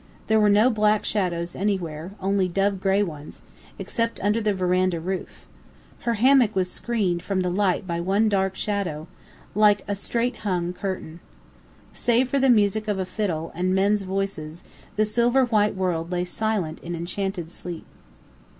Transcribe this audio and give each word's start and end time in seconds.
There 0.25 0.39
were 0.39 0.49
no 0.49 0.71
black 0.71 1.05
shadows 1.05 1.55
anywhere, 1.55 2.09
only 2.19 2.47
dove 2.47 2.81
gray 2.81 3.03
ones, 3.03 3.43
except 3.77 4.19
under 4.23 4.41
the 4.41 4.51
veranda 4.51 4.99
roof. 4.99 5.45
Her 5.99 6.15
hammock 6.15 6.55
was 6.55 6.71
screened 6.71 7.21
from 7.21 7.41
the 7.41 7.51
light 7.51 7.85
by 7.85 7.99
one 7.99 8.27
dark 8.27 8.55
shadow, 8.55 9.05
like 9.53 9.83
a 9.87 9.93
straight 9.93 10.37
hung 10.37 10.73
curtain. 10.73 11.19
Save 11.93 12.29
for 12.29 12.39
the 12.39 12.49
music 12.49 12.87
of 12.87 12.97
a 12.97 13.05
fiddle 13.05 13.51
and 13.53 13.75
men's 13.75 14.01
voices, 14.01 14.63
the 14.95 15.05
silver 15.05 15.45
white 15.45 15.75
world 15.75 16.11
lay 16.11 16.25
silent 16.25 16.79
in 16.79 16.95
enchanted 16.95 17.51
sleep. 17.51 17.85